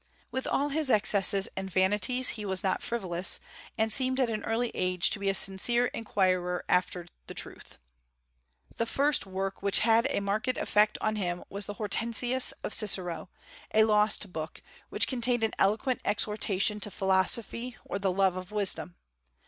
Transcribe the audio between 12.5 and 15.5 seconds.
of Cicero, a lost book, which contained